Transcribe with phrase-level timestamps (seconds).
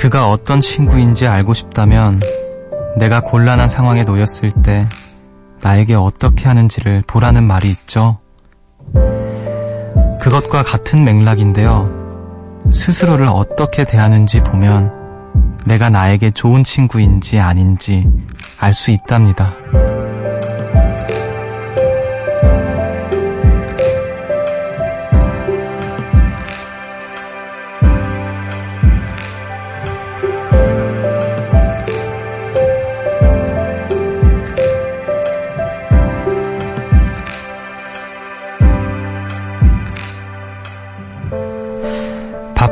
[0.00, 2.22] 그가 어떤 친구인지 알고 싶다면
[2.96, 4.88] 내가 곤란한 상황에 놓였을 때
[5.60, 8.18] 나에게 어떻게 하는지를 보라는 말이 있죠.
[10.18, 11.90] 그것과 같은 맥락인데요.
[12.72, 14.90] 스스로를 어떻게 대하는지 보면
[15.66, 18.10] 내가 나에게 좋은 친구인지 아닌지
[18.58, 19.54] 알 수 있답니다.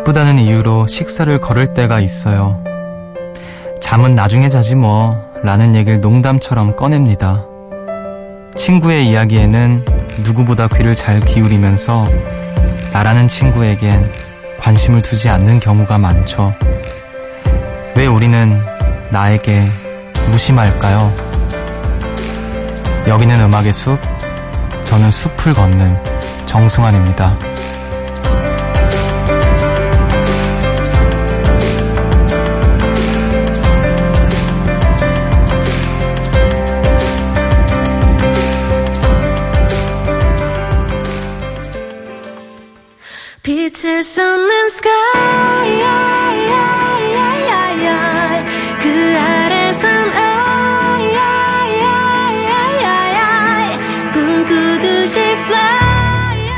[0.09, 2.63] 바쁘다는 이유로 식사를 거를 때가 있어요.
[3.81, 7.45] 잠은 나중에 자지 뭐, 라는 얘기를 농담처럼 꺼냅니다.
[8.57, 9.85] 친구의 이야기에는
[10.25, 12.07] 누구보다 귀를 잘 기울이면서
[12.93, 14.11] 나라는 친구에겐
[14.59, 16.55] 관심을 두지 않는 경우가 많죠.
[17.95, 18.63] 왜 우리는
[19.11, 19.69] 나에게
[20.31, 21.13] 무심할까요?
[23.07, 23.99] 여기는 음악의 숲,
[24.85, 26.03] 저는 숲을 걷는
[26.47, 27.48] 정승환입니다.
[43.79, 45.83] 빛을 쏟는 sky
[48.81, 50.11] 그 아래선
[54.13, 56.51] 꿈꾸듯이 fly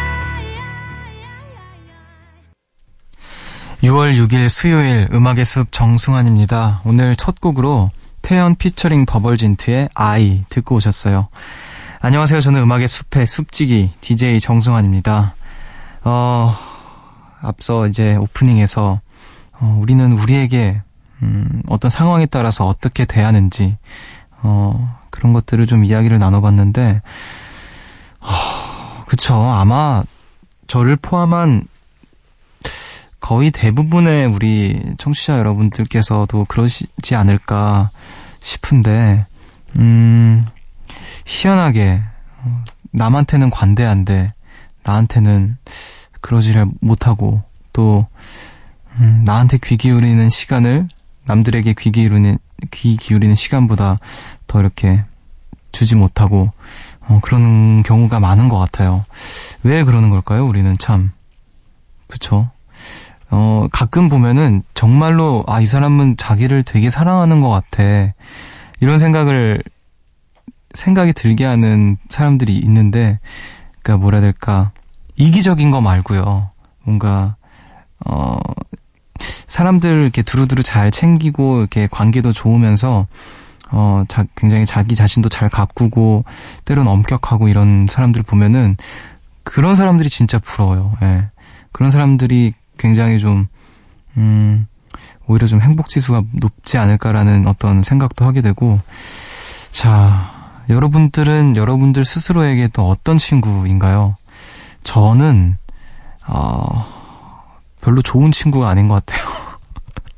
[3.82, 6.80] 6월 6일 수요일 음악의 숲 정승환입니다.
[6.84, 7.90] 오늘 첫 곡으로
[8.22, 11.28] 태연 피처링 버벌진트의 아이 듣고 오셨어요.
[12.00, 12.40] 안녕하세요.
[12.40, 15.34] 저는 음악의 숲의 숲지기 DJ 정승환입니다.
[16.04, 16.56] 어,
[17.40, 19.00] 앞서 이제 오프닝에서
[19.60, 20.82] 어, 우리는 우리에게
[21.22, 23.76] 음, 어떤 상황에 따라서 어떻게 대하는지
[24.42, 27.02] 어, 그런 것들을 좀 이야기를 나눠봤는데
[28.20, 29.34] 어, 그쵸.
[29.34, 30.02] 아마
[30.66, 31.66] 저를 포함한
[33.18, 37.90] 거의 대부분의 우리 청취자 여러분들께서도 그러시지 않을까
[38.40, 39.26] 싶은데
[39.78, 40.46] 음
[41.26, 42.02] 희한하게
[42.38, 44.32] 어, 남한테는 관대한데
[44.82, 45.58] 나한테는
[46.20, 47.42] 그러지를 못하고
[47.72, 48.06] 또
[48.98, 50.88] 음, 나한테 귀 기울이는 시간을
[51.26, 52.38] 남들에게 귀 기울이는
[52.70, 53.98] 귀 기울이는 시간보다
[54.46, 55.04] 더 이렇게
[55.72, 56.50] 주지 못하고
[57.08, 59.04] 어, 그러는 경우가 많은 것 같아요.
[59.62, 60.46] 왜 그러는 걸까요?
[60.46, 61.10] 우리는 참
[62.08, 62.50] 그쵸?
[63.30, 68.12] 어, 가끔 보면은 정말로 아 이 사람은 자기를 되게 사랑하는 것 같아
[68.80, 69.62] 이런 생각을
[70.74, 73.20] 생각이 들게 하는 사람들이 있는데
[73.82, 74.72] 그러니까 뭐라 해야 될까
[75.20, 76.50] 이기적인 거 말고요.
[76.84, 77.36] 뭔가
[78.06, 78.38] 어
[79.46, 83.06] 사람들 이렇게 두루두루 잘 챙기고 이렇게 관계도 좋으면서
[83.70, 86.24] 어 자, 굉장히 자기 자신도 잘 가꾸고
[86.64, 88.76] 때로는 엄격하고 이런 사람들 보면은
[89.44, 90.92] 그런 사람들이 진짜 부러워요.
[91.02, 91.28] 예.
[91.72, 93.46] 그런 사람들이 굉장히 좀
[94.16, 94.66] 음,
[95.26, 98.80] 오히려 좀 행복 지수가 높지 않을까라는 어떤 생각도 하게 되고
[99.70, 100.32] 자,
[100.68, 104.16] 여러분들은 여러분들 스스로에게 또 어떤 친구인가요?
[104.84, 105.56] 저는
[106.26, 106.86] 어,
[107.80, 109.26] 별로 좋은 친구가 아닌 것 같아요.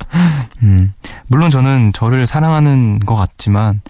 [0.62, 0.92] 음,
[1.26, 3.80] 물론 저는 저를 사랑하는 것 같지만,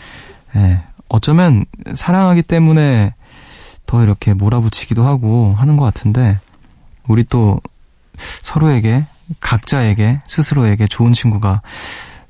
[0.56, 3.14] 예, 어쩌면 사랑하기 때문에
[3.86, 6.38] 더 이렇게 몰아붙이기도 하고 하는 것 같은데,
[7.08, 7.60] 우리 또
[8.16, 9.04] 서로에게,
[9.40, 11.62] 각자에게, 스스로에게 좋은 친구가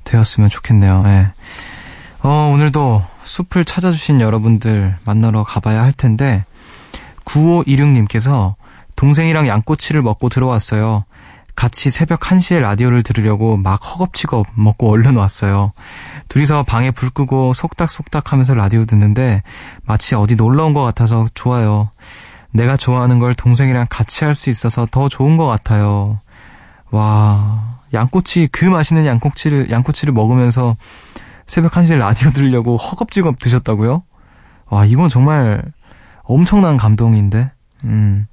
[0.03, 1.03] 되었으면 좋겠네요.
[1.05, 1.31] 예.
[2.23, 6.45] 어, 오늘도 숲을 찾아주신 여러분들 만나러 가봐야 할 텐데,
[7.25, 8.55] 9526님께서
[8.95, 11.05] 동생이랑 양꼬치를 먹고 들어왔어요.
[11.55, 15.71] 같이 새벽 1시에 라디오를 들으려고 막 허겁지겁 먹고 얼른 왔어요.
[16.27, 19.43] 둘이서 방에 불 끄고 속닥속닥 하면서 라디오 듣는데
[19.85, 21.91] 마치 어디 놀러 온 것 같아서 좋아요.
[22.51, 26.19] 내가 좋아하는 걸 동생이랑 같이 할 수 있어서 더 좋은 것 같아요.
[26.89, 30.75] 와, 양꼬치, 그 맛있는 양꼬치를, 양꼬치를 먹으면서
[31.45, 34.03] 새벽 1시에 라디오 들으려고 허겁지겁 드셨다고요?
[34.69, 35.61] 와, 이건 정말
[36.23, 37.51] 엄청난 감동인데,
[37.83, 38.27] 음,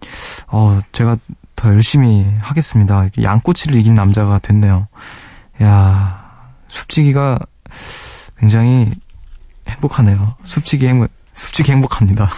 [0.48, 1.16] 어, 제가
[1.56, 3.08] 더 열심히 하겠습니다.
[3.20, 4.88] 양꼬치를 이긴 남자가 됐네요.
[5.62, 6.20] 야
[6.68, 7.38] 숲지기가
[8.38, 8.90] 굉장히
[9.68, 10.36] 행복하네요.
[10.42, 12.30] 숲지기 행복, 숲지기 행복합니다.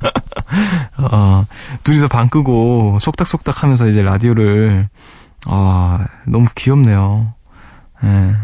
[1.12, 1.44] 어,
[1.82, 4.88] 둘이서 방 끄고 속닥속닥 하면서 이제 라디오를,
[5.46, 7.34] 아, 너무 귀엽네요.
[8.04, 8.36] 예.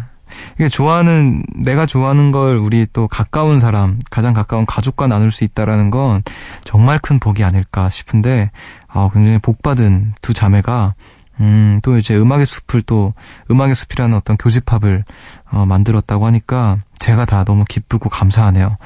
[0.56, 5.90] 이게 좋아하는 내가 좋아하는 걸 우리 또 가까운 사람, 가장 가까운 가족과 나눌 수 있다라는
[5.90, 6.22] 건
[6.64, 8.50] 정말 큰 복이 아닐까 싶은데
[8.88, 10.94] 아, 굉장히 복 받은 두 자매가
[11.40, 13.12] 음, 또 이제 음악의 숲을 또,
[13.50, 15.04] 음악의 숲이라는 어떤 교집합을,
[15.50, 18.78] 어, 만들었다고 하니까 제가 다 너무 기쁘고 감사하네요.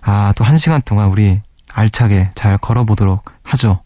[0.00, 1.40] 아, 또 한 시간 동안 우리
[1.72, 3.82] 알차게 잘 걸어보도록 하죠.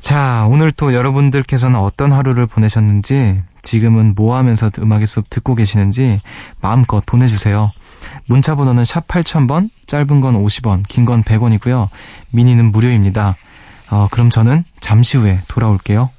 [0.00, 6.20] 자, 오늘 또 여러분들께서는 어떤 하루를 보내셨는지, 지금은 뭐 하면서 음악의 숲 듣고 계시는지
[6.60, 7.70] 마음껏 보내주세요.
[8.28, 11.88] 문자 번호는 샵 8000번, 짧은 건 50원, 긴 건 100원이고요.
[12.30, 13.36] 미니는 무료입니다.
[13.90, 16.10] 어, 그럼 저는 잠시 후에 돌아올게요.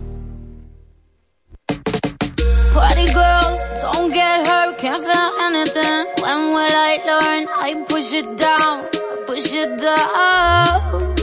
[2.73, 6.07] Party girls, don't get hurt, can't feel anything.
[6.21, 7.47] When will I learn?
[7.61, 8.87] I push it down,
[9.27, 11.14] push it down.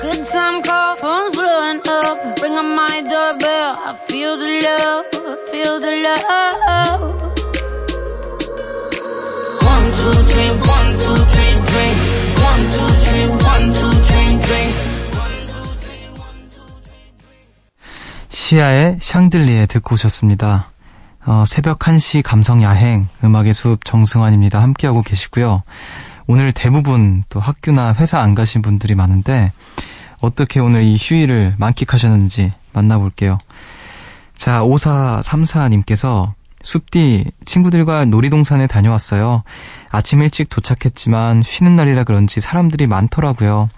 [0.00, 0.96] Good time call.
[0.96, 2.40] Phone's blowing up.
[2.42, 3.70] Ring on my doorbell.
[3.88, 5.04] I feel the love.
[5.50, 7.00] Feel the love.
[9.72, 11.98] One, two, three, one, two, three, drink.
[12.50, 14.74] One, two, three, one, two, three, drink.
[18.28, 20.70] 시아의 샹들리에 듣고 오셨습니다.
[21.26, 24.60] 어, 새벽 1시 감성 야행 음악의 숲 정승환입니다.
[24.62, 25.62] 함께하고 계시고요.
[26.26, 29.52] 오늘 대부분 또 학교나 회사 안 가신 분들이 많은데
[30.20, 33.38] 어떻게 오늘 이 휴일을 만끽하셨는지 만나볼게요.
[34.34, 36.32] 자, 5434님께서
[36.62, 39.42] 숲디 친구들과 놀이동산에 다녀왔어요.
[39.90, 43.70] 아침 일찍 도착했지만 쉬는 날이라 그런지 사람들이 많더라고요.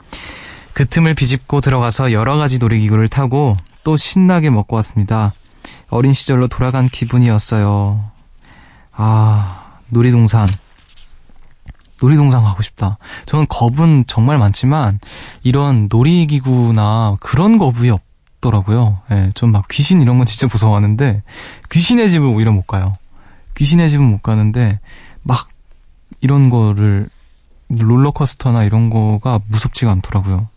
[0.74, 5.32] 그 틈을 비집고 들어가서 여러 가지 놀이기구를 타고 또 신나게 먹고 왔습니다.
[5.88, 8.10] 어린 시절로 돌아간 기분이었어요.
[8.92, 10.48] 아, 놀이동산.
[12.02, 12.98] 놀이동산 가고 싶다.
[13.26, 14.98] 저는 겁은 정말 많지만
[15.44, 18.98] 이런 놀이기구나 그런 겁이 없더라고요.
[19.12, 21.22] 예, 좀막 귀신 이런 건 진짜 무서워하는데
[21.70, 22.96] 귀신의 집을 오히려 못 가요.
[23.56, 24.80] 귀신의 집은 못 가는데
[25.22, 25.48] 막
[26.20, 27.08] 이런 거를
[27.68, 30.48] 롤러코스터나 이런 거가 무섭지가 않더라고요.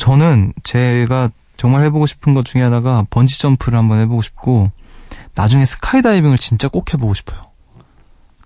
[0.00, 4.70] 저는 제가 정말 해보고 싶은 것 중에 하나가 번지 점프를 한번 해보고 싶고
[5.36, 7.40] 나중에 스카이다이빙을 진짜 꼭 해보고 싶어요.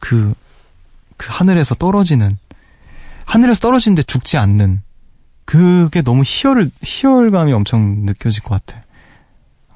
[0.00, 0.34] 그
[1.16, 2.38] 그 하늘에서 떨어지는
[3.24, 4.82] 하늘에서 떨어지는데 죽지 않는
[5.44, 8.82] 그게 너무 희열 희열감이 엄청 느껴질 것 같아.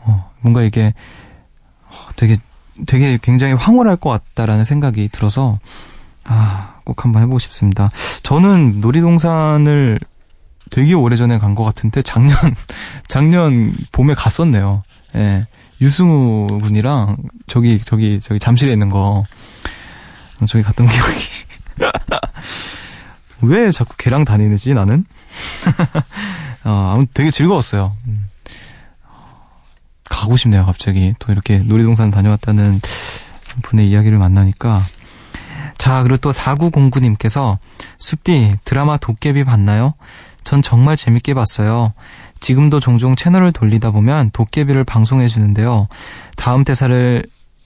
[0.01, 0.95] 어, 뭔가 이게
[1.85, 2.37] 어, 되게
[2.87, 5.59] 되게 굉장히 황홀할 것 같다라는 생각이 들어서
[6.25, 7.91] 아, 꼭 한번 해보고 싶습니다.
[8.23, 9.99] 저는 놀이동산을
[10.71, 12.37] 되게 오래전에 간 것 같은데 작년
[13.09, 14.83] 작년 봄에 갔었네요.
[15.17, 15.43] 예.
[15.81, 17.17] 유승우 군이랑
[17.47, 19.25] 저기 저기 저기 잠실에 있는 거
[20.47, 21.25] 저기 갔던 기억이.
[23.43, 25.05] 왜 자꾸 걔랑 다니는지 나는?
[26.65, 27.97] 어, 아무튼 되게 즐거웠어요.
[28.07, 28.27] 음.
[30.09, 31.15] 가고 싶네요, 갑자기.
[31.19, 32.81] 또 이렇게 놀이동산 다녀왔다는
[33.63, 34.83] 분의 이야기를 만나니까.
[35.77, 37.57] 자, 그리고 또 4909님께서
[37.99, 39.95] 숲디 드라마 도깨비 봤나요?
[40.45, 41.93] 전 정말 재밌게 봤어요.
[42.41, 45.89] 지금도 종종 채널을 돌리다 보면 도깨비를 방송해 주는데요.
[46.37, 47.25] 다음 대사를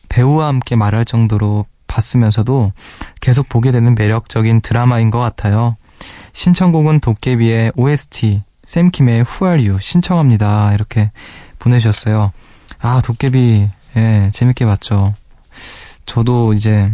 [0.09, 2.73] 배우와 함께 말할 정도로 봤으면서도
[3.21, 5.77] 계속 보게 되는 매력적인 드라마인 것 같아요.
[6.33, 10.73] 신청곡은 도깨비의 OST, 샘킴의 Who Are You 신청합니다.
[10.73, 11.11] 이렇게
[11.59, 12.33] 보내주셨어요.
[12.81, 15.15] 아, 도깨비, 예, 재밌게 봤죠.
[16.07, 16.91] 저도 이제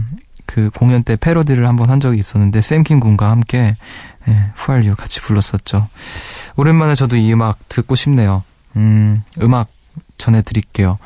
[0.47, 3.77] 그 공연 때 패러디를 한번 한 적이 있었는데, 샘킴 군과 함께,
[4.29, 5.89] 예, Who Are You 같이 불렀었죠.
[6.57, 8.43] 오랜만에 저도 이 음악 듣고 싶네요.
[8.77, 9.69] 음, 음악
[10.19, 10.99] 전해드릴게요.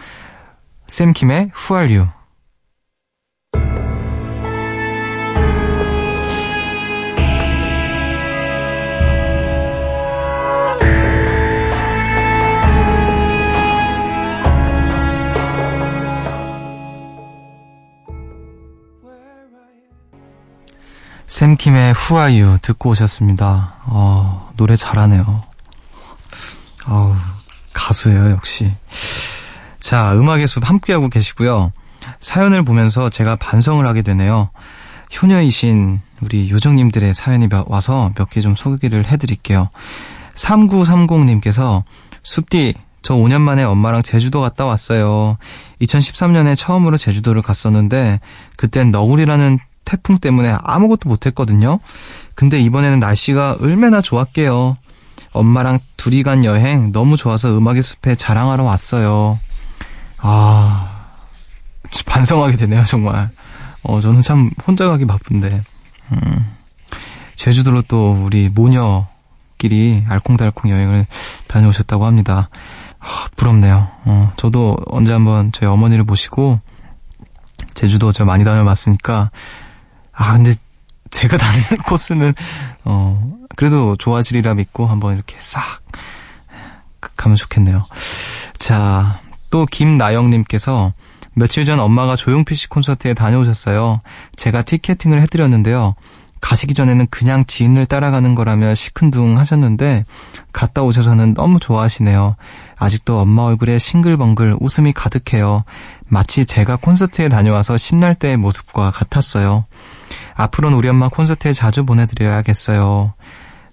[0.89, 2.22] 샘킴의 Who Are You.
[21.47, 23.75] 샘킴의 후아유 듣고 오셨습니다.
[23.87, 25.43] 어, 노래 잘하네요.
[26.87, 27.17] 어우,
[27.73, 28.73] 가수예요, 역시.
[29.81, 31.73] 자, 음악의 숲 함께하고 계시고요.
[32.21, 34.51] 사연을 보면서 제가 반성을 하게 되네요.
[35.21, 39.69] 효녀이신 우리 요정님들의 사연이 와서 몇 개 좀 소개를 해드릴게요.
[40.37, 41.83] 3930님께서
[42.23, 45.39] 숲디, 저 5년 만에 엄마랑 제주도 갔다 왔어요.
[45.81, 48.21] 2013년에 처음으로 제주도를 갔었는데,
[48.57, 51.81] 그땐 너구리라는 태풍 때문에 아무것도 못했거든요.
[52.35, 54.77] 근데 이번에는 날씨가 얼마나 좋았게요.
[55.33, 59.39] 엄마랑 둘이 간 여행 너무 좋아서 음악의 숲에 자랑하러 왔어요.
[60.19, 61.07] 아,
[62.07, 63.31] 반성하게 되네요, 정말.
[63.83, 65.63] 어, 저는 참 혼자 가기 바쁜데.
[66.13, 66.55] 음,
[67.35, 71.07] 제주도로 또 우리 모녀끼리 알콩달콩 여행을
[71.49, 72.49] 다녀오셨다고 합니다.
[73.01, 73.89] 아, 부럽네요.
[74.05, 76.61] 어, 저도 언제 한번 저희 어머니를 모시고
[77.75, 79.31] 제주도 저 많이 다녀봤으니까
[80.23, 80.53] 아 근데
[81.11, 82.33] 제가 다니는 코스는
[82.85, 85.83] 어 그래도 좋아하시리라 믿고 한번 이렇게 싹
[87.17, 87.85] 가면 좋겠네요.
[88.59, 89.19] 자,
[89.51, 90.93] 또 김나영님께서
[91.35, 94.01] 며칠 전 엄마가 조용필 씨 콘서트에 다녀오셨어요.
[94.37, 95.97] 제가 티켓팅을 해드렸는데요.
[96.41, 100.05] 가시기 전에는 그냥 지인을 따라가는 거라며 시큰둥 하셨는데
[100.53, 102.37] 갔다 오셔서는 너무 좋아하시네요.
[102.77, 105.65] 아직도 엄마 얼굴에 싱글벙글 웃음이 가득해요.
[106.09, 109.65] 마치 제가 콘서트에 다녀와서 신날 때의 모습과 같았어요.
[110.35, 113.15] 앞으로는 우리 엄마 콘서트에 자주 보내드려야겠어요.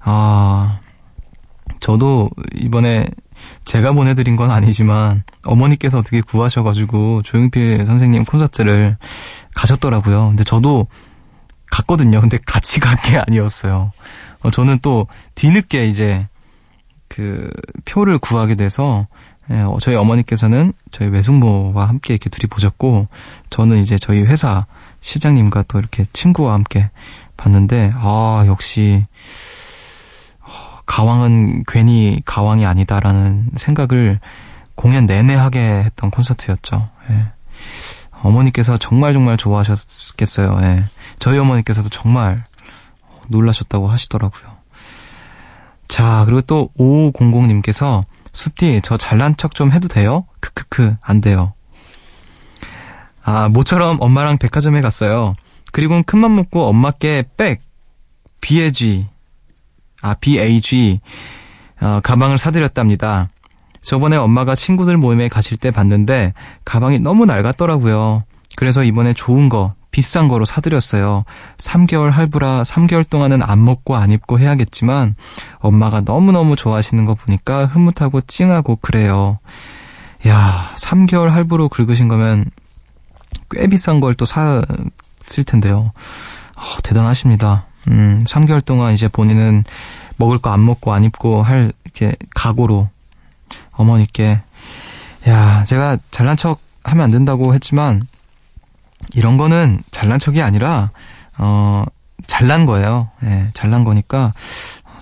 [0.02, 0.80] 아,
[1.80, 3.08] 저도 이번에
[3.66, 8.98] 제가 보내드린 건 아니지만 어머니께서 어떻게 구하셔가지고 조용필 선생님 콘서트를
[9.56, 10.28] 가셨더라고요.
[10.30, 10.88] 근데 저도
[11.72, 12.20] 갔거든요.
[12.20, 13.92] 근데 같이 간 게 아니었어요.
[14.42, 16.28] 어, 저는 또 뒤늦게 이제
[17.08, 17.50] 그
[17.86, 19.08] 표를 구하게 돼서
[19.52, 23.08] 예, 어, 저희 어머니께서는 저희 외숙모와 함께 이렇게 둘이 보셨고
[23.50, 24.66] 저는 이제 저희 회사
[25.02, 26.90] 실장님과 또 이렇게 친구와 함께
[27.38, 29.06] 봤는데 아 역시
[30.42, 34.20] 어, 가왕은 괜히 가왕이 아니다라는 생각을
[34.76, 36.90] 공연 내내 하게 했던 콘서트였죠.
[37.10, 37.26] 예.
[38.22, 40.60] 어머니께서 정말 정말 좋아하셨겠어요.
[40.62, 40.84] 예.
[41.20, 42.44] 저희 어머니께서도 정말
[43.28, 44.60] 놀라셨다고 하시더라고요.
[45.88, 50.26] 자, 그리고 또 5500님께서 숲디 저 잘난 척 좀 해도 돼요?
[50.40, 51.54] 크크크 안 돼요.
[53.30, 55.36] 아, 모처럼 엄마랑 백화점에 갔어요.
[55.72, 57.62] 그리고는 큰맘 먹고 엄마께 백
[58.42, 59.06] BAG
[60.02, 61.00] 아 BAG
[61.80, 63.30] 어, 가방을 사드렸답니다.
[63.84, 66.34] 저번에 엄마가 친구들 모임에 가실 때 봤는데
[66.66, 68.24] 가방이 너무 낡았더라고요.
[68.56, 71.24] 그래서 이번에 좋은 거, 비싼 거로 사드렸어요.
[71.58, 75.16] 3개월 할부라 3개월 동안은 안 먹고 안 입고 해야겠지만
[75.60, 79.38] 엄마가 너무너무 좋아하시는 거 보니까 흐뭇하고 찡하고 그래요.
[80.28, 82.50] 야, 3개월 할부로 긁으신 거면
[83.52, 85.92] 꽤 비싼 걸 또 샀을 텐데요.
[86.56, 87.66] 어, 대단하십니다.
[87.90, 89.64] 음, 3개월 동안 이제 본인은
[90.18, 92.90] 먹을 거 안 먹고 안 입고 할 이렇게 각오로
[93.72, 94.42] 어머니께
[95.28, 98.02] 야 제가 잘난 척 하면 안 된다고 했지만
[99.14, 100.92] 이런 거는 잘난 척이 아니라
[101.38, 101.86] 어
[102.28, 103.10] 잘난 거예요.
[103.24, 104.34] 예, 잘난 거니까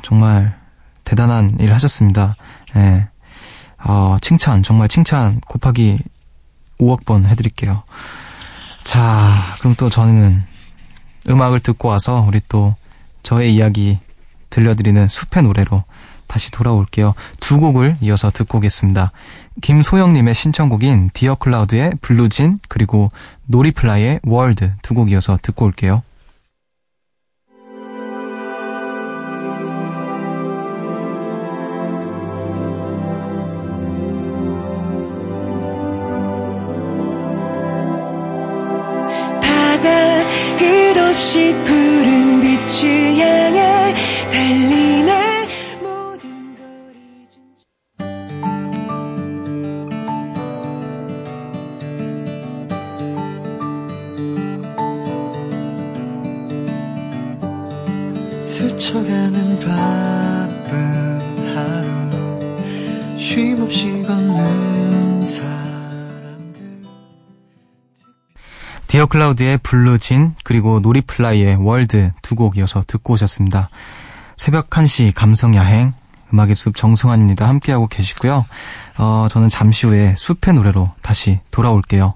[0.03, 0.55] 정말
[1.03, 2.35] 대단한 일 하셨습니다.
[2.75, 3.07] 예.
[3.83, 5.97] 어, 칭찬 정말 칭찬 곱하기
[6.79, 7.83] 5억 번 해드릴게요.
[8.87, 10.41] 자, 그럼 또 저는
[11.27, 12.73] 음악을 듣고 와서 우리 또
[13.21, 13.99] 저의 이야기
[14.49, 15.83] 들려드리는 숲의 노래로
[16.27, 17.13] 다시 돌아올게요.
[17.41, 19.11] 두 곡을 이어서 듣고 오겠습니다.
[19.61, 23.11] 김소영님의 신청곡인 디어 클라우드의 블루진 그리고
[23.47, 26.01] 노리플라이의 World 두 곡 이어서 듣고 올게요.
[41.37, 43.46] 끝없이 푸른 빛을 향
[68.97, 73.69] 디어 클라우드의 블루진 그리고 노리플라이의 World 두 곡 이어서 듣고 오셨습니다.
[74.37, 75.93] 새벽 1시 감성 야행
[76.33, 77.47] 음악의 숲 정승환입니다.
[77.47, 78.43] 함께하고 계시고요.
[78.97, 82.15] 어, 저는 잠시 후에 숲의 노래로 다시 돌아올게요.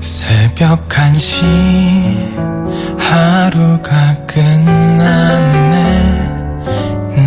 [0.00, 1.42] 새벽 1시
[2.98, 6.23] 하루가 끝났네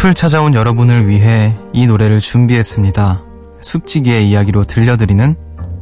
[0.00, 3.22] 숲을 찾아온 여러분을 위해 이 노래를 준비했습니다.
[3.60, 5.34] 숲지기의 이야기로 들려드리는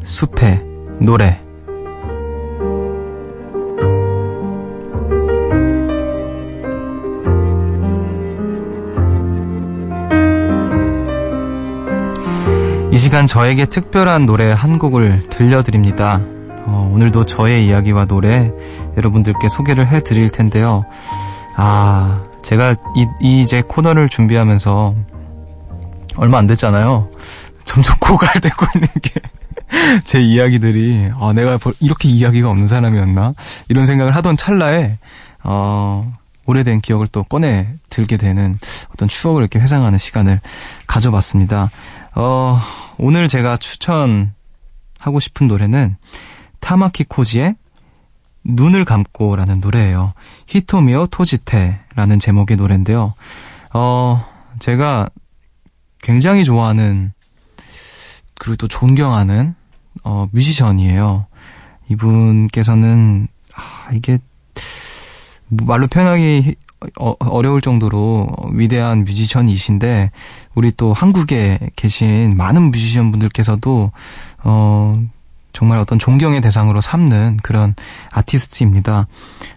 [0.02, 0.64] 숲의
[1.00, 1.40] 노래.
[12.90, 16.20] 이 시간 저에게 특별한 노래 한 곡을 들려드립니다.
[16.64, 18.50] 어, 오늘도 저의 이야기와 노래
[18.96, 20.84] 여러분들께 소개를 해드릴 텐데요.
[21.56, 23.06] 아, 제가 이,
[23.42, 24.94] 이제 코너를 준비하면서
[26.16, 27.10] 얼마 안 됐잖아요.
[27.64, 29.20] 점점 고갈되고 있는 게
[30.04, 33.32] 제 이야기들이 아, 내가 이렇게 이야기가 없는 사람이었나
[33.68, 34.98] 이런 생각을 하던 찰나에
[35.44, 36.10] 어,
[36.46, 38.54] 오래된 기억을 또 꺼내 들게 되는
[38.92, 40.40] 어떤 추억을 이렇게 회상하는 시간을
[40.86, 41.70] 가져봤습니다.
[42.14, 42.60] 어,
[42.96, 45.96] 오늘 제가 추천하고 싶은 노래는
[46.60, 47.54] 타마키 코지의
[48.44, 50.14] 눈을 감고라는 노래예요.
[50.46, 53.14] 히토미오 토지테 라는 제목의 노래인데요.
[53.74, 54.24] 어,
[54.60, 55.08] 제가
[56.00, 57.12] 굉장히 좋아하는
[58.38, 59.56] 그리고 또 존경하는
[60.04, 61.26] 어, 뮤지션이에요.
[61.88, 64.20] 이분께서는 아, 이게
[65.48, 66.54] 말로 표현하기
[67.00, 70.12] 어, 어려울 정도로 위대한 뮤지션이신데
[70.54, 73.90] 우리 또 한국에 계신 많은 뮤지션 분들께서도
[74.44, 75.02] 어
[75.58, 77.74] 정말 어떤 존경의 대상으로 삼는 그런
[78.12, 79.08] 아티스트입니다.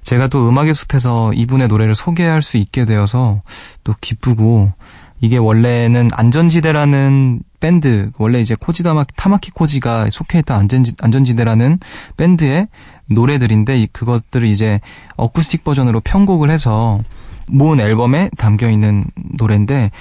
[0.01, 3.43] 제가 또 음악의 숲에서 이분의 노래를 소개할 수 있게 되어서
[3.83, 4.73] 또 기쁘고
[5.19, 11.77] 이게 원래는 안전지대라는 밴드, 원래 이제 코지다마, 타마키 코지가 속해 있던 안전지, 안전지대라는
[12.17, 12.67] 밴드의
[13.07, 14.79] 노래들인데 그것들을 이제
[15.17, 16.99] 어쿠스틱 버전으로 편곡을 해서
[17.47, 19.05] 모은 앨범에 담겨 있는
[19.37, 19.91] 노래인데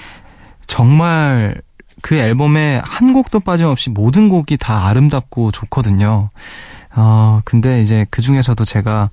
[0.65, 1.61] 정말
[2.01, 6.29] 그 앨범에 한 곡도 빠짐없이 모든 곡이 다 아름답고 좋거든요.
[6.95, 9.09] 어, 근데 이제 그 중에서도 제가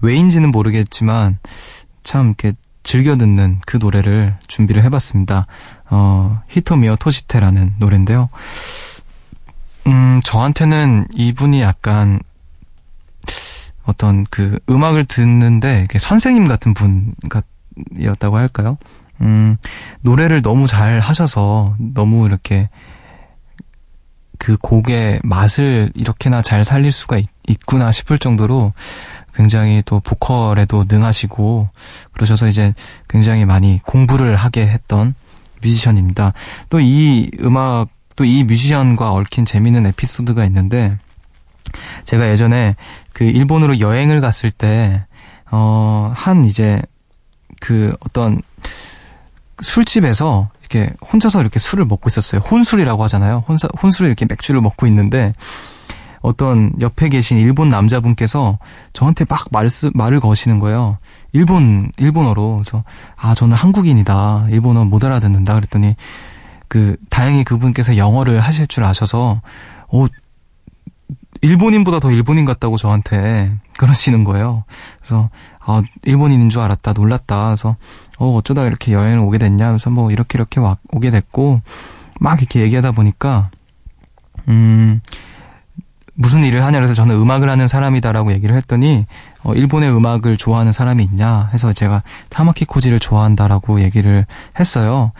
[0.00, 1.38] 왜인지는 모르겠지만
[2.02, 2.52] 참 이렇게
[2.82, 5.46] 즐겨 듣는 그 노래를 준비를 해봤습니다.
[5.90, 8.28] 어, 히토미어 토시테라는 노래인데요.
[9.86, 12.20] 음, 저한테는 이분이 약간
[13.84, 18.78] 어떤 그 음악을 듣는데 선생님 같은 분이었다고 할까요?
[19.20, 19.56] 음,
[20.02, 22.68] 노래를 너무 잘 하셔서 너무 이렇게
[24.38, 28.72] 그 곡의 맛을 이렇게나 잘 살릴 수가 있, 있구나 싶을 정도로
[29.34, 31.68] 굉장히 또 보컬에도 능하시고
[32.12, 32.74] 그러셔서 이제
[33.08, 35.14] 굉장히 많이 공부를 하게 했던
[35.62, 36.32] 뮤지션입니다.
[36.68, 40.96] 또 이 음악 또 이 뮤지션과 얽힌 재미있는 에피소드가 있는데
[42.04, 42.76] 제가 예전에
[43.12, 45.04] 그 일본으로 여행을 갔을 때
[45.50, 46.82] 어 한 이제
[47.60, 48.42] 그 어떤
[49.60, 52.40] 술집에서 이렇게 혼자서 이렇게 술을 먹고 있었어요.
[52.40, 53.44] 혼술이라고 하잖아요.
[53.48, 55.32] 혼사, 혼술을 이렇게 맥주를 먹고 있는데
[56.26, 58.58] 어떤 옆에 계신 일본 남자분께서
[58.92, 60.98] 저한테 막 말씀, 말을 거시는 거예요.
[61.32, 62.62] 일본, 일본어로.
[62.64, 62.82] 그래서,
[63.16, 64.46] 아, 저는 한국인이다.
[64.50, 65.54] 일본어 못 알아듣는다.
[65.54, 65.94] 그랬더니,
[66.66, 69.40] 그, 다행히 그분께서 영어를 하실 줄 아셔서,
[69.88, 70.06] 어,
[71.42, 74.64] 일본인보다 더 일본인 같다고 저한테 그러시는 거예요.
[74.98, 76.92] 그래서, 아, 일본인인 줄 알았다.
[76.92, 77.46] 놀랐다.
[77.46, 77.76] 그래서,
[78.18, 79.68] 어, 어쩌다 이렇게 여행을 오게 됐냐.
[79.68, 81.60] 그래서 뭐, 이렇게 이렇게 와, 오게 됐고,
[82.20, 83.50] 막 이렇게 얘기하다 보니까,
[84.48, 85.00] 음,
[86.18, 89.04] 무슨 일을 하냐 그래서 저는 음악을 하는 사람이다라고 얘기를 했더니
[89.42, 94.26] 어, 일본의 음악을 좋아하는 사람이 있냐 해서 제가 타마키 코지를 좋아한다라고 얘기를
[94.58, 95.12] 했어요.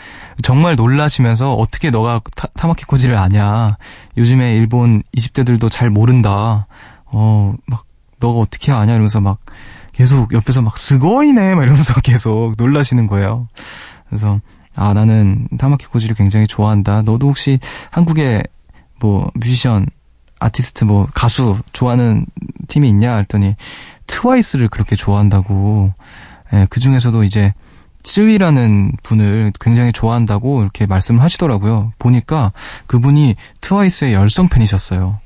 [0.42, 3.76] 정말 놀라시면서 어떻게 너가 타, 타마키 코지를 아냐?
[4.16, 6.66] 요즘에 일본 20대들도 잘 모른다.
[7.04, 7.84] 어, 막
[8.18, 9.38] 너가 어떻게 아냐 이러면서 막
[9.92, 13.48] 계속 옆에서 막 스고이네 막 이러면서 계속 놀라시는 거예요.
[14.08, 14.40] 그래서
[14.74, 17.02] 아 나는 타마키 코지를 굉장히 좋아한다.
[17.02, 17.58] 너도 혹시
[17.90, 18.42] 한국에
[18.98, 19.86] 뭐 뮤지션
[20.38, 22.26] 아티스트 뭐 가수 좋아하는
[22.68, 23.56] 팀이 있냐 했더니
[24.06, 25.92] 트와이스를 그렇게 좋아한다고
[26.52, 27.54] 예, 그 중에서도 이제
[28.02, 31.92] 쯔위라는 분을 굉장히 좋아한다고 이렇게 말씀을 하시더라고요.
[31.98, 32.52] 보니까
[32.86, 35.18] 그분이 트와이스의 열성 팬이셨어요.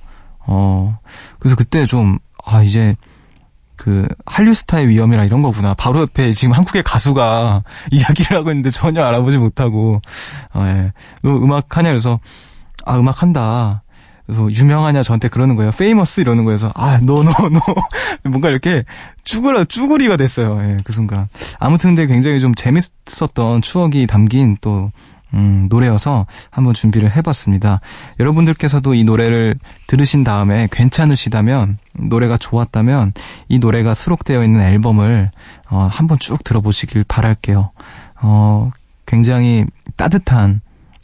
[0.46, 0.98] 어,
[1.38, 2.96] 그래서 그때 좀, 아, 이제,
[3.76, 5.74] 그, 한류 스타의 위험이라 이런 거구나.
[5.74, 10.00] 바로 옆에 지금 한국의 가수가 이야기를 하고 있는데 전혀 알아보지 못하고,
[10.54, 10.92] 어, 예.
[11.22, 11.90] 너 음악 하냐?
[11.90, 12.18] 그래서,
[12.84, 13.82] 아, 음악 한다.
[14.30, 15.72] 그래서 유명하냐 저한테 그러는 거예요.
[15.72, 17.60] Famous 이러는 거여서 아, no, no, no.
[18.24, 18.84] 뭔가 이렇게
[19.24, 20.60] 쭈그라, 쭈구리가 됐어요.
[20.62, 21.28] 예, 그 순간.
[21.58, 24.92] 아무튼 근데 굉장히 좀 재밌었던 추억이 담긴 또,
[25.34, 27.80] 음, 노래여서 한번 준비를 해봤습니다.
[28.20, 29.56] 여러분들께서도 이 노래를
[29.88, 33.12] 들으신 다음에 괜찮으시다면, 노래가 좋았다면,
[33.48, 35.30] 이 노래가 수록되어 있는 앨범을,
[35.70, 37.70] 어, 한번 쭉 들어보시길 바랄게요.
[38.22, 38.70] 어,
[39.06, 39.64] 굉장히
[39.96, 40.60] 따뜻한,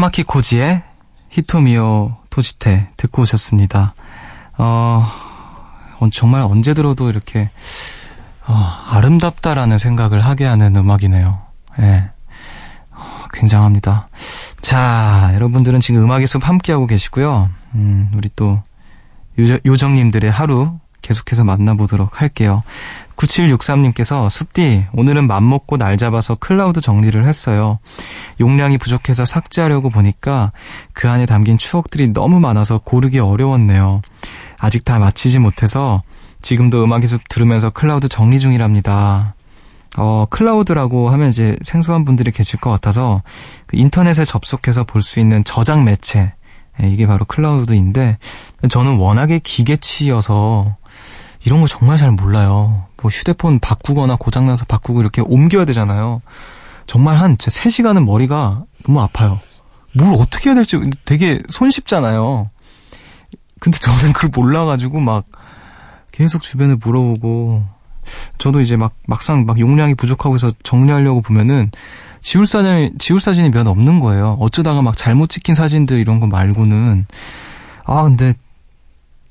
[0.00, 0.82] 타마키 코지의
[1.28, 3.92] 히토미오 토지테 듣고 오셨습니다.
[4.56, 5.06] 어,
[5.98, 7.50] 어, 정말 언제 들어도 이렇게
[8.46, 8.54] 어,
[8.88, 11.42] 아름답다라는 생각을 하게 하는 음악이네요.
[11.80, 12.10] 예.
[12.92, 14.08] 어, 굉장합니다.
[14.62, 17.50] 자, 여러분들은 지금 음악의 숲 함께하고 계시고요.
[17.74, 18.62] 음, 우리 또
[19.38, 22.62] 요정, 요정님들의 하루 계속해서 만나보도록 할게요.
[23.16, 27.78] 9763님께서 숲디 오늘은 맘먹고 날 잡아서 클라우드 정리를 했어요.
[28.40, 30.52] 용량이 부족해서 삭제하려고 보니까
[30.92, 34.02] 그 안에 담긴 추억들이 너무 많아서 고르기 어려웠네요.
[34.58, 36.02] 아직 다 마치지 못해서
[36.42, 39.34] 지금도 음악의 숲 들으면서 클라우드 정리 중이랍니다.
[39.96, 43.22] 어, 클라우드라고 하면 이제 생소한 분들이 계실 것 같아서
[43.66, 46.32] 그 인터넷에 접속해서 볼 수 있는 저장 매체
[46.82, 48.18] 예, 이게 바로 클라우드인데
[48.70, 50.76] 저는 워낙에 기계치여서
[51.44, 52.86] 이런 거 정말 잘 몰라요.
[53.00, 56.20] 뭐 휴대폰 바꾸거나 고장나서 바꾸고 이렇게 옮겨야 되잖아요.
[56.86, 59.38] 정말 한 3시간은 머리가 너무 아파요.
[59.96, 62.50] 뭘 어떻게 해야 될지 되게 손쉽잖아요.
[63.60, 65.24] 근데 저는 그걸 몰라가지고 막
[66.12, 67.64] 계속 주변에 물어보고
[68.38, 71.70] 저도 이제 막 막상 막 용량이 부족하고 해서 정리하려고 보면은
[72.22, 74.36] 지울 사진 지울 사진이 몇 없는 거예요.
[74.40, 77.06] 어쩌다가 막 잘못 찍힌 사진들 이런 거 말고는
[77.84, 78.32] 아 근데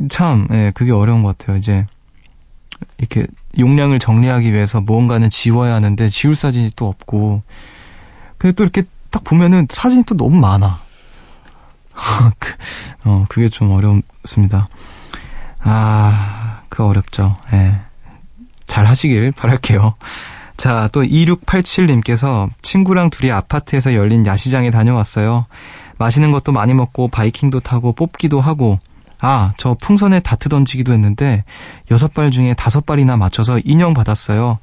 [0.10, 1.58] 참 예, 그게 어려운 것 같아요.
[1.58, 1.86] 이제
[2.98, 3.26] 이렇게
[3.58, 7.42] 용량을 정리하기 위해서 무언가는 지워야 하는데 지울 사진이 또 없고
[8.38, 10.80] 근데 또 이렇게 딱 보면은 사진이 또 너무 많아.
[12.40, 12.56] 그,
[13.04, 14.70] 어, 그게 좀 어렵습니다.
[15.62, 17.36] 아, 그 어렵죠.
[17.54, 17.80] 예.
[18.66, 19.96] 잘 하시길 바랄게요.
[20.56, 25.46] 자, 또 2687님께서 친구랑 둘이 아파트에서 열린 야시장에 다녀왔어요.
[25.98, 28.80] 맛있는 것도 많이 먹고 바이킹도 타고 뽑기도 하고
[29.22, 31.44] 아, 저 풍선에 다트 던지기도 했는데
[31.92, 34.60] 여섯 발 중에 다섯 발이나 맞춰서 인형 받았어요.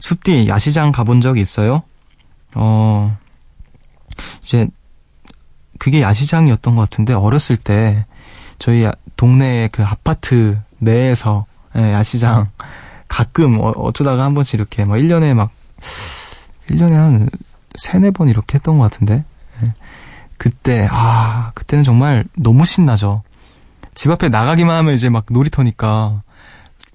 [0.00, 1.82] 숲디 야시장 가본 적 있어요?
[2.54, 3.16] 어,
[4.42, 4.66] 이제
[5.78, 8.06] 그게 야시장이었던 것 같은데 어렸을 때
[8.58, 12.50] 저희 동네의 그 아파트 내에서 예, 야시장
[13.08, 15.50] 가끔 어, 쩌다가 한 번씩 이렇게 막 1년에 막
[16.68, 17.30] 1년에 한
[17.76, 19.24] 세네 번 이렇게 했던 것 같은데
[19.62, 19.72] 예.
[20.36, 23.22] 그때 아 그때는 정말 너무 신나죠.
[23.98, 26.22] 집 앞에 나가기만 하면 이제 막 놀이터니까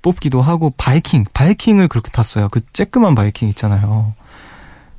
[0.01, 2.47] 뽑기도 하고 바이킹, 바이킹을 그렇게 탔어요.
[2.47, 4.13] 그 쬐끄만 바이킹 있잖아요.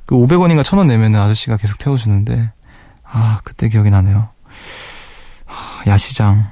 [0.05, 2.51] 그 500원인가 1000원 내면은 아저씨가 계속 태워주는데
[3.05, 4.29] 아 그때 기억이 나네요.
[5.47, 6.51] 하, 야시장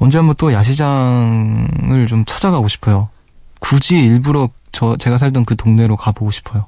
[0.00, 3.08] 언제 한번 또 야시장을 좀 찾아가고 싶어요.
[3.60, 6.66] 굳이 일부러 저 제가 살던 그 동네로 가보고 싶어요.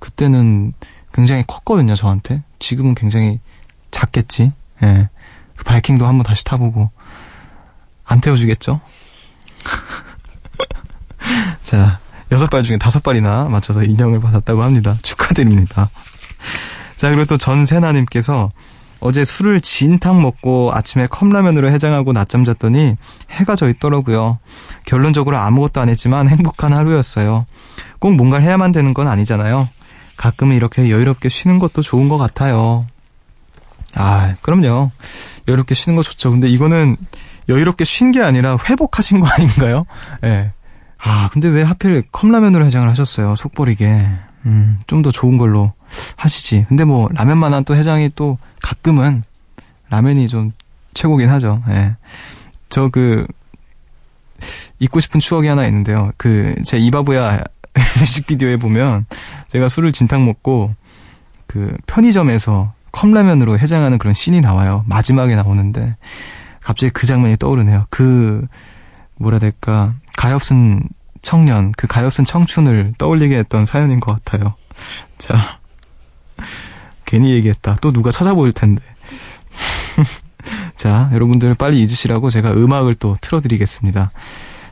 [0.00, 0.74] 그때는
[1.14, 2.42] 굉장히 컸거든요 저한테.
[2.58, 3.40] 지금은 굉장히
[3.90, 4.52] 작겠지.
[4.82, 5.08] 예.
[5.56, 6.90] 그 바이킹도 한번 다시 타보고
[8.04, 8.80] 안 태워주겠죠?
[11.62, 11.98] 자,
[12.32, 14.96] 여섯 발 중에 다섯 발이나 맞춰서 인형을 받았다고 합니다.
[15.02, 15.90] 축하드립니다.
[16.96, 18.50] 자, 그리고 또 전세나님께서
[19.00, 22.96] 어제 술을 진탕 먹고 아침에 컵라면으로 해장하고 낮잠 잤더니
[23.30, 24.38] 해가 져 있더라고요.
[24.86, 27.44] 결론적으로 아무것도 안 했지만 행복한 하루였어요.
[27.98, 29.68] 꼭 뭔가를 해야만 되는 건 아니잖아요.
[30.16, 32.86] 가끔은 이렇게 여유롭게 쉬는 것도 좋은 것 같아요.
[33.94, 34.90] 아, 그럼요.
[35.48, 36.30] 여유롭게 쉬는 거 좋죠.
[36.30, 36.96] 근데 이거는
[37.48, 39.84] 여유롭게 쉰 게 아니라 회복하신 거 아닌가요?
[40.24, 40.28] 예.
[40.28, 40.50] 네.
[40.98, 43.34] 아, 근데 왜 하필 컵라면으로 해장을 하셨어요?
[43.36, 44.08] 속버리게.
[44.46, 45.72] 음, 좀 더 좋은 걸로
[46.16, 46.64] 하시지.
[46.68, 49.22] 근데 뭐, 라면만한 또 해장이 또 가끔은
[49.90, 50.50] 라면이 좀
[50.94, 51.62] 최고긴 하죠.
[51.68, 51.72] 예.
[51.72, 51.96] 네.
[52.68, 53.26] 저 그,
[54.78, 56.10] 잊고 싶은 추억이 하나 있는데요.
[56.16, 57.42] 그, 제 이바부야
[58.00, 59.06] 뮤직비디오에 보면
[59.48, 60.74] 제가 술을 진탕 먹고
[61.46, 64.84] 그 편의점에서 컵라면으로 해장하는 그런 씬이 나와요.
[64.86, 65.96] 마지막에 나오는데
[66.60, 67.86] 갑자기 그 장면이 떠오르네요.
[67.90, 68.46] 그
[69.16, 70.88] 뭐라 될까 가엾은
[71.20, 74.54] 청년, 그 가엾은 청춘을 떠올리게 했던 사연인 것 같아요.
[75.18, 75.58] 자,
[77.04, 77.76] 괜히 얘기했다.
[77.80, 78.82] 또 누가 찾아볼 텐데.
[80.76, 84.12] 자, 여러분들 빨리 잊으시라고 제가 음악을 또 틀어드리겠습니다.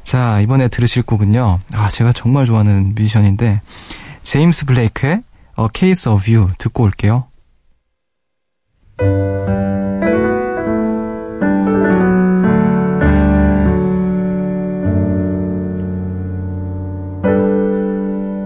[0.03, 1.59] 자, 이번에 들으실 곡은요.
[1.73, 3.61] 아, 제가 정말 좋아하는 뮤지션인데,
[4.23, 5.23] 제임스 블레이크의
[5.59, 7.32] A Case of You 듣고 올게요.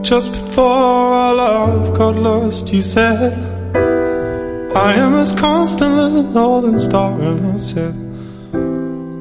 [0.07, 3.35] Just before our love got lost, you said,
[3.75, 7.21] I am as constant as a northern star.
[7.21, 7.93] And I said,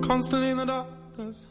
[0.06, 1.48] constantly in the darkness.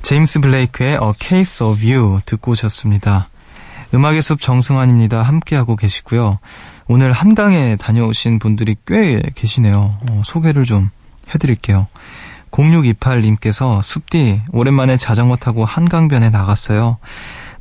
[0.00, 3.26] 제임스 블레이크의 A Case of You 듣고 오셨습니다.
[3.92, 5.20] 음악의 숲 정승환입니다.
[5.20, 6.38] 함께하고 계시고요.
[6.88, 9.98] 오늘 한강에 다녀오신 분들이 꽤 계시네요.
[10.08, 10.88] 어, 소개를 좀
[11.34, 11.88] 해드릴게요.
[12.52, 16.98] 0628님께서 숲디 오랜만에 자전거 타고 한강변에 나갔어요.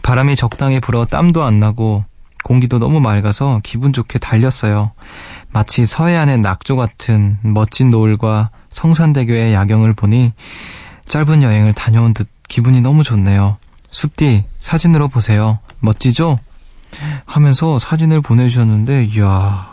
[0.03, 2.05] 바람이 적당히 불어 땀도 안 나고
[2.43, 4.91] 공기도 너무 맑아서 기분 좋게 달렸어요.
[5.49, 10.33] 마치 서해안의 낙조 같은 멋진 노을과 성산대교의 야경을 보니
[11.07, 13.57] 짧은 여행을 다녀온 듯 기분이 너무 좋네요.
[13.91, 15.59] 숲디 사진으로 보세요.
[15.79, 16.39] 멋지죠?
[17.25, 19.69] 하면서 사진을 보내주셨는데 이야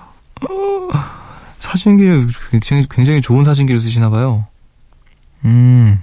[1.58, 2.04] 사진기
[2.50, 4.46] 굉장히 굉장히 좋은 사진기를 쓰시나 봐요.
[5.44, 6.02] 음,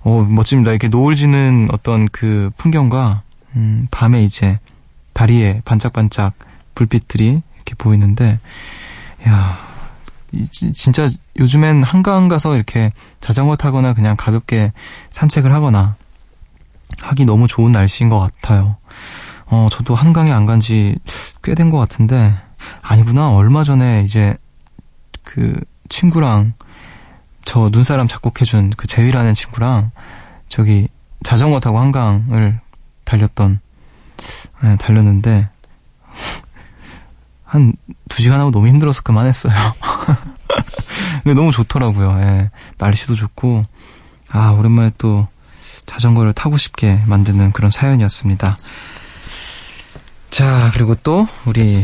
[0.00, 0.70] 어 멋집니다.
[0.70, 3.22] 이렇게 노을 지는 어떤 그 풍경과
[3.56, 4.58] 음, 밤에 이제
[5.12, 6.34] 다리에 반짝반짝
[6.74, 8.38] 불빛들이 이렇게 보이는데
[9.26, 9.58] 야
[10.72, 14.72] 진짜 요즘엔 한강 가서 이렇게 자전거 타거나 그냥 가볍게
[15.10, 15.96] 산책을 하거나
[17.00, 18.76] 하기 너무 좋은 날씨인 것 같아요.
[19.46, 20.98] 어, 저도 한강에 안 간 지
[21.42, 22.34] 꽤 된 것 같은데,
[22.82, 23.30] 아니구나.
[23.30, 24.36] 얼마 전에 이제
[25.24, 26.52] 그 친구랑
[27.48, 29.90] 저 눈사람 작곡해준 그 재위라는 친구랑
[30.48, 30.86] 저기
[31.22, 32.60] 자전거 타고 한강을
[33.06, 33.60] 달렸던,
[34.62, 35.48] 네, 달렸는데,
[37.44, 37.72] 한
[38.08, 39.54] 두 시간 하고 너무 힘들어서 그만했어요.
[41.22, 42.20] 근데 너무 좋더라고요.
[42.20, 42.50] 예.
[42.78, 43.64] 날씨도 좋고,
[44.30, 45.26] 아, 오랜만에 또
[45.86, 48.56] 자전거를 타고 싶게 만드는 그런 사연이었습니다.
[50.30, 51.82] 자, 그리고 또 우리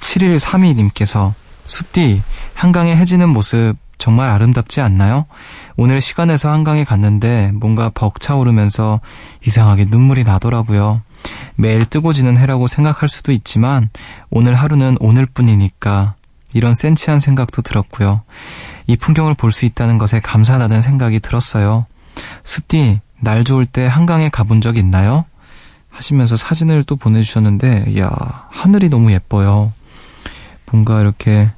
[0.00, 1.32] 7132님께서
[1.66, 2.22] 숲디
[2.54, 5.26] 한강에 해지는 모습 정말 아름답지 않나요?
[5.76, 9.00] 오늘 시간에서 한강에 갔는데 뭔가 벅차오르면서
[9.46, 11.00] 이상하게 눈물이 나더라고요.
[11.56, 13.88] 매일 뜨고 지는 해라고 생각할 수도 있지만
[14.30, 16.14] 오늘 하루는 오늘뿐이니까
[16.54, 18.22] 이런 센치한 생각도 들었고요.
[18.86, 21.86] 이 풍경을 볼 수 있다는 것에 감사하다는 생각이 들었어요.
[22.44, 25.24] 숲디 날 좋을 때 한강에 가본 적 있나요?
[25.90, 28.10] 하시면서 사진을 또 보내주셨는데, 이야,
[28.50, 29.72] 하늘이 너무 예뻐요.
[30.70, 31.48] 뭔가 이렇게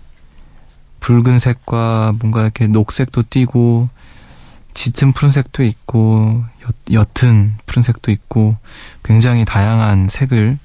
[1.00, 3.88] 붉은색과 뭔가 이렇게 녹색도 띠고,
[4.74, 6.44] 짙은 푸른색도 있고,
[6.90, 8.56] 옅, 은 푸른색도 있고,
[9.04, 10.58] 굉장히 다양한 색을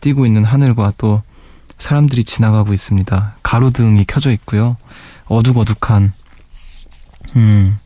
[0.00, 1.22] 띠고 있는 하늘과 또
[1.78, 3.36] 사람들이 지나가고 있습니다.
[3.42, 4.76] 가로등이 켜져 있고요.
[5.26, 6.12] 어둑어둑한,
[7.36, 7.78] 음,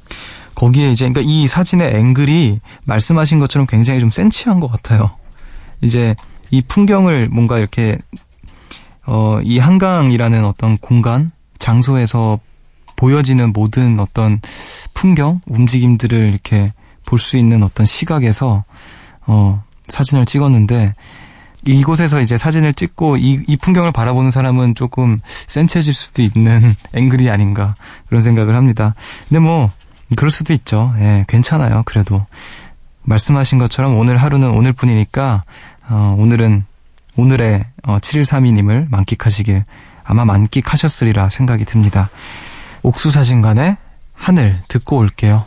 [0.54, 5.10] 거기에 이제 그러니까 이 사진의 앵글이 말씀하신 것처럼 굉장히 좀 센치한 것 같아요.
[5.82, 6.16] 이제
[6.50, 7.98] 이 풍경을 뭔가 이렇게
[9.06, 12.38] 어 이 한강이라는 어떤 공간 장소에서
[12.96, 14.40] 보여지는 모든 어떤
[14.94, 16.72] 풍경 움직임들을 이렇게
[17.04, 18.64] 볼 수 있는 어떤 시각에서
[19.26, 20.94] 어 사진을 찍었는데
[21.64, 27.74] 이곳에서 이제 사진을 찍고 이, 이 풍경을 바라보는 사람은 조금 센치해질 수도 있는 앵글이 아닌가
[28.06, 28.94] 그런 생각을 합니다.
[29.28, 29.70] 근데 뭐
[30.16, 30.94] 그럴 수도 있죠.
[30.98, 31.82] 예, 괜찮아요.
[31.84, 32.24] 그래도.
[33.02, 35.44] 말씀하신 것처럼 오늘 하루는 오늘뿐이니까,
[35.88, 36.64] 어, 오늘은,
[37.16, 39.64] 오늘의 어, 7132님을 만끽하시길
[40.06, 42.08] 아마 만끽하셨으리라 생각이 듭니다.
[42.82, 43.76] 옥수사진관의
[44.14, 45.46] 하늘 듣고 올게요.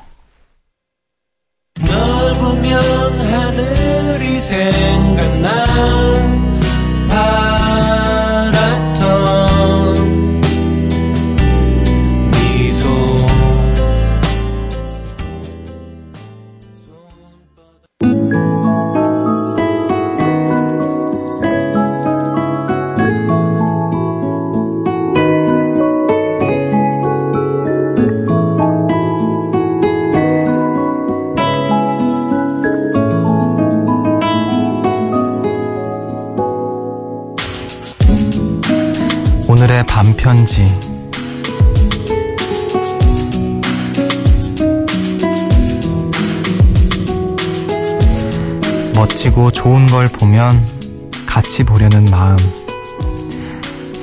[51.79, 52.35] 보려는 마음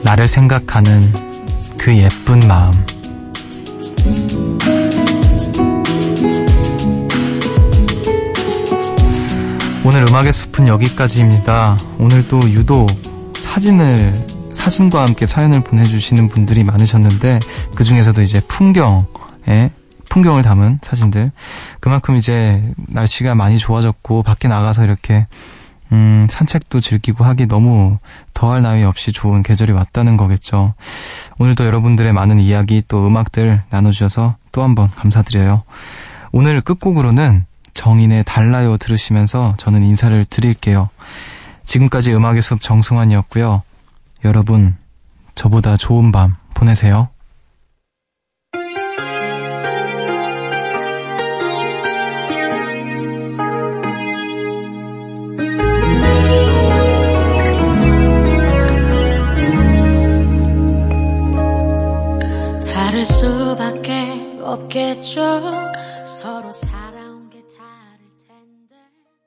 [0.03, 1.13] 나를 생각하는
[1.77, 2.73] 그 예쁜 마음
[9.85, 11.77] 오늘 음악의 숲은 여기까지입니다.
[11.99, 12.89] 오늘 또 유독
[13.39, 17.41] 사진을 사진과 함께 사연을 보내주시는 분들이 많으셨는데
[17.75, 19.71] 그 중에서도 이제 풍경에
[20.09, 21.31] 풍경을 담은 사진들
[21.81, 25.27] 그만큼 이제 날씨가 많이 좋아졌고 밖에 나가서 이렇게
[25.93, 27.99] 음, 산책도 즐기고 하기 너무
[28.35, 30.75] 더할 나위 없이 좋은 계절이 왔다는 거겠죠.
[31.39, 35.63] 오늘도 여러분들의 많은 이야기 또 음악들 나눠주셔서 또 한번 감사드려요.
[36.33, 37.45] 오늘 끝곡으로는
[37.75, 40.89] 정인의 달라요 들으시면서 저는 인사를 드릴게요.
[41.65, 43.63] 지금까지 음악의 숲 정승환이었고요.
[44.25, 44.77] 여러분,
[45.35, 47.09] 저보다 좋은 밤 보내세요.